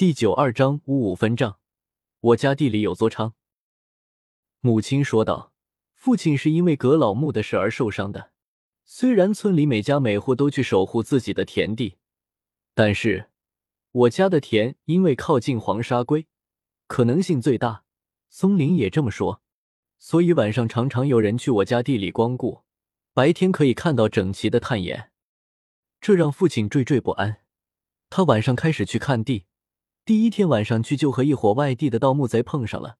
[0.00, 1.58] 第九二章五五分账。
[2.20, 3.34] 我家地里有座仓。
[4.60, 5.52] 母亲说道
[5.92, 8.30] ：“父亲是因为葛老木的事而受伤的。
[8.82, 11.98] 虽然村里每家每户都去守护自己的田地，
[12.72, 13.28] 但是
[13.92, 16.26] 我家的田因为靠近黄沙龟，
[16.86, 17.84] 可能性最大。
[18.30, 19.42] 松林也这么说，
[19.98, 22.62] 所以晚上常常有人去我家地里光顾，
[23.12, 25.10] 白天可以看到整齐的探眼，
[26.00, 27.42] 这让父亲惴惴不安。
[28.08, 29.44] 他晚上开始去看地。”
[30.04, 32.98] 第一天晚上去就和一伙外地的盗墓贼碰上了。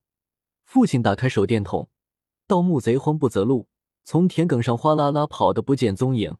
[0.65, 1.89] 父亲打开手电筒，
[2.47, 3.69] 盗墓贼慌不择路，
[4.05, 6.37] 从田埂上哗啦啦跑的不见踪影。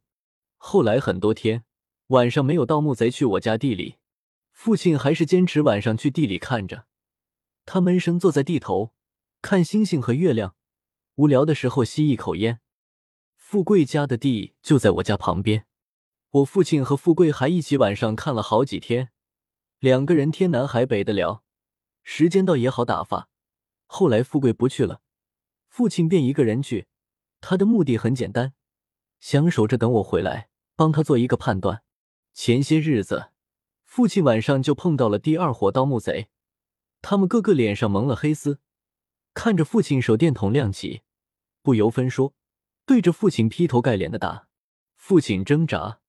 [0.57, 1.65] 后来很多天
[2.09, 3.97] 晚上没有盗墓贼去我家地里，
[4.53, 6.87] 父亲还是坚持晚上去地里看着。
[7.67, 8.93] 他闷声坐在地头
[9.43, 10.55] 看星星和月亮，
[11.17, 12.61] 无聊的时候吸一口烟。
[13.37, 15.67] 富贵家的地就在我家旁边，
[16.31, 19.11] 我父亲和富贵还一起晚上看了好几天。
[19.81, 21.43] 两个人天南海北的聊，
[22.03, 23.31] 时间倒也好打发。
[23.87, 25.01] 后来富贵不去了，
[25.69, 26.87] 父亲便一个人去。
[27.41, 28.53] 他的目的很简单，
[29.21, 31.83] 想守着等我回来，帮他做一个判断。
[32.35, 33.31] 前些日子，
[33.83, 36.29] 父亲晚上就碰到了第二伙盗墓贼，
[37.01, 38.61] 他们个个脸上蒙了黑丝，
[39.33, 41.01] 看着父亲手电筒亮起，
[41.63, 42.35] 不由分说，
[42.85, 44.47] 对着父亲劈头盖脸的打。
[44.95, 46.01] 父亲挣扎，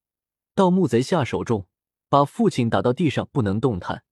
[0.53, 1.69] 盗墓贼下手重。
[2.11, 4.03] 把父亲打到地上不能动弹，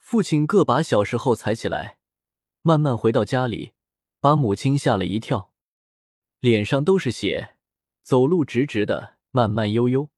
[0.00, 1.98] 父亲个把小时后才起来，
[2.62, 3.74] 慢慢回到家里，
[4.18, 5.52] 把母亲吓了一跳，
[6.40, 7.54] 脸上都是血，
[8.02, 10.10] 走路直直的，慢慢悠悠，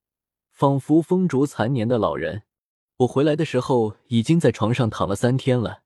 [0.51, 2.45] 仿佛风烛残年的老人。
[3.01, 5.83] 我回来的时候已经在床上躺了三天了，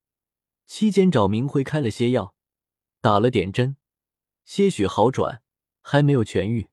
[0.67, 2.33] 期间找明辉开了些药，
[3.01, 3.75] 打了点针，
[4.45, 5.43] 些许好转，
[5.81, 6.69] 还没有痊愈。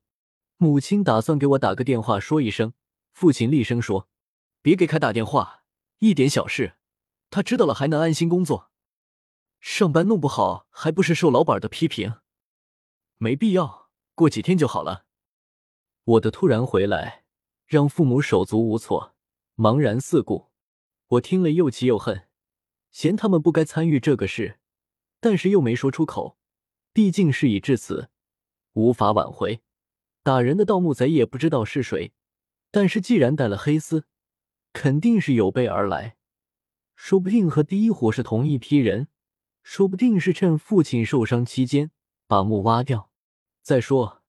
[0.56, 2.74] 母亲打算给我打个电话说一声，
[3.12, 4.08] 父亲厉声说。
[4.60, 5.64] 别给凯打电话，
[5.98, 6.74] 一点小事，
[7.30, 8.70] 他知道了还能安心工作。
[9.60, 12.14] 上班弄不好还不是受老板的批评？
[13.16, 15.06] 没必要，过几天就好了。
[16.04, 17.24] 我的突然回来
[17.66, 19.14] 让父母手足无措，
[19.56, 20.50] 茫然四顾。
[21.08, 22.28] 我听了又气又恨，
[22.90, 24.58] 嫌他们不该参与这个事，
[25.20, 26.38] 但是又没说出口。
[26.92, 28.10] 毕竟事已至此，
[28.72, 29.62] 无法挽回。
[30.22, 32.12] 打人的盗墓贼也不知道是谁，
[32.70, 34.06] 但是既然带了黑丝。
[34.80, 36.16] 肯定是有备而来，
[36.94, 39.08] 说不定和第一伙是同一批人，
[39.64, 41.90] 说不定是趁父亲受伤期间
[42.28, 43.10] 把墓挖掉。
[43.60, 44.22] 再说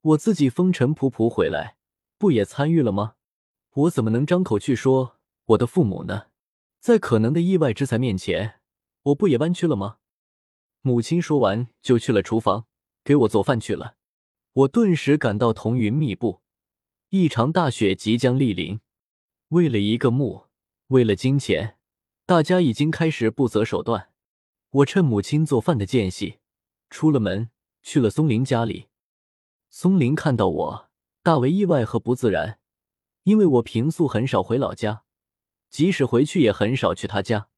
[0.00, 1.76] 我自己风尘仆仆回来，
[2.18, 3.14] 不也参与了吗？
[3.74, 6.26] 我怎么能张口去说我的父母呢？
[6.80, 8.58] 在可能的意外之财面前，
[9.04, 9.98] 我不也弯曲了吗？
[10.80, 12.66] 母亲说完就去了厨房
[13.04, 13.94] 给我做饭去了。
[14.52, 16.40] 我顿时感到彤云密布，
[17.10, 18.80] 一场大雪即将莅临。
[19.52, 20.46] 为了一个墓，
[20.86, 21.76] 为了金钱，
[22.24, 24.08] 大家已经开始不择手段。
[24.70, 26.38] 我趁母亲做饭的间隙，
[26.88, 27.50] 出了门，
[27.82, 28.88] 去了松林家里。
[29.68, 30.90] 松林看到我，
[31.22, 32.60] 大为意外和不自然，
[33.24, 35.04] 因为我平素很少回老家，
[35.68, 37.48] 即使回去也很少去他家。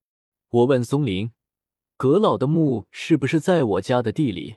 [0.49, 1.31] 我问松林
[1.97, 4.57] ：“葛老的墓是不是在我家的地里？”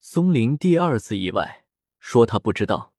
[0.00, 1.64] 松林第二次意外，
[1.98, 2.92] 说他不知道。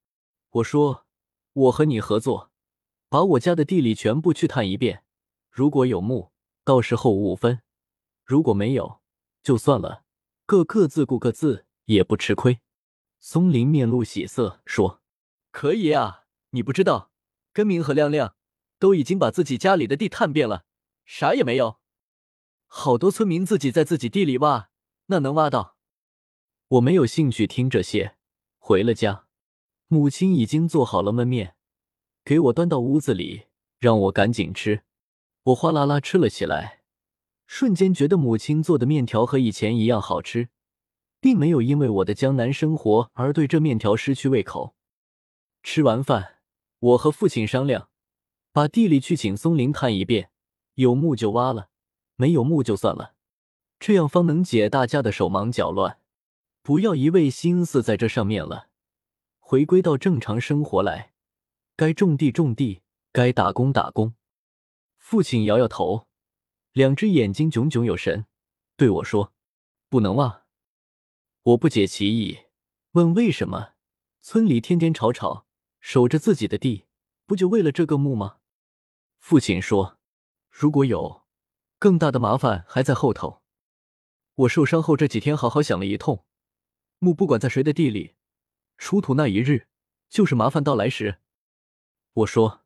[0.50, 1.06] 我说
[1.54, 2.52] ：“我和你合作。”
[3.10, 5.04] 把我家的地里全部去探一遍，
[5.50, 6.32] 如果有墓，
[6.66, 7.60] 到时候五五分；
[8.26, 9.02] 如果没有，
[9.42, 10.04] 就算了，
[10.46, 12.60] 各各自顾各自，也不吃亏。
[13.20, 15.02] 松林面露喜色说
[15.52, 17.12] ：“可以啊，你不知道，
[17.54, 18.36] 根明和亮亮
[18.78, 20.66] 都已经把自己家里的地探遍了，
[21.06, 21.80] 啥也没有。
[22.68, 24.70] 好多村民自己在自己地里挖，
[25.06, 25.78] 那能挖到？
[26.68, 28.18] 我没有兴趣听这些，
[28.58, 29.28] 回了家，
[29.88, 31.56] 母亲已经做好了焖面。”
[32.28, 33.44] 给我端到屋子里，
[33.80, 34.82] 让我赶紧吃。
[35.44, 36.82] 我哗啦啦吃了起来，
[37.46, 40.50] 瞬间觉得母亲做的面条和以前一样好吃，
[41.22, 44.76] 并没有因为我的江南生活而对这面条失去胃口。
[45.64, 46.40] 吃完饭，
[46.80, 47.88] 我和父亲商量，
[48.52, 50.30] 把地里去请松林探一遍，
[50.74, 51.70] 有墓就挖了，
[52.18, 53.14] 没有墓就算了，
[53.80, 56.00] 这样方能解大家的手忙脚乱，
[56.62, 58.68] 不要一味心思在这上面了，
[59.40, 61.14] 回归到正常生活来。
[61.78, 62.82] 该种地种地，
[63.12, 64.16] 该打工打工。
[64.98, 66.08] 父亲摇摇头，
[66.72, 68.26] 两只眼睛炯炯有神，
[68.76, 69.32] 对我说
[69.88, 70.46] ：“不能挖。”
[71.44, 72.40] 我不解其意，
[72.94, 73.74] 问为什么？
[74.22, 75.46] 村里天天吵吵，
[75.80, 76.88] 守着自己的地，
[77.28, 78.38] 不就为了这个墓吗？
[79.20, 80.00] 父亲说
[80.50, 81.28] ：“如果有
[81.78, 83.44] 更大的麻烦还在后头。”
[84.34, 86.26] 我受伤后这几天好好想了一通，
[86.98, 88.16] 墓不管在谁的地里，
[88.80, 89.68] 出土那一日
[90.10, 91.20] 就是麻烦到来时。
[92.18, 92.66] 我说：“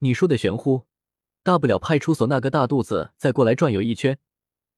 [0.00, 0.86] 你说的玄乎，
[1.42, 4.18] 大不了派出所那个大肚子再过来转悠一圈，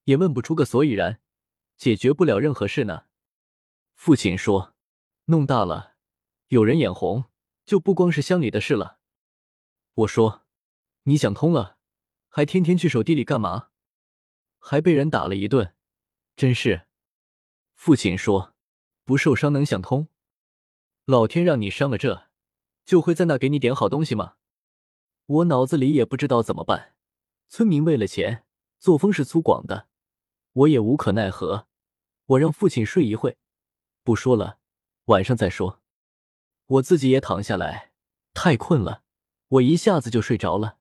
[0.05, 1.21] 也问不出个所以然，
[1.77, 3.05] 解决不了任何事呢。
[3.95, 4.75] 父亲说
[5.27, 5.95] ：“弄大了，
[6.49, 7.27] 有人眼红，
[7.65, 8.99] 就不光是乡里的事了。”
[9.95, 10.45] 我说
[11.05, 11.79] ：“你想通了，
[12.29, 13.69] 还天天去守地里干嘛？
[14.59, 15.77] 还被人打了一顿，
[16.35, 16.89] 真是。”
[17.77, 18.57] 父亲说
[19.05, 20.09] ：“不受伤能想通？
[21.05, 22.28] 老天让你伤了这，
[22.89, 24.37] 就会在那给你点好东西吗？”
[25.27, 26.95] 我脑子里也不知道怎么办。
[27.47, 28.45] 村民为了钱，
[28.79, 29.89] 作风是粗犷的，
[30.55, 31.67] 我也无可奈何。
[32.25, 33.37] 我让父亲睡一会，
[34.03, 34.59] 不说了，
[35.05, 35.83] 晚上再说。
[36.65, 37.93] 我自己也躺下来，
[38.33, 39.03] 太困了。
[39.49, 40.78] 我一下子就睡着了。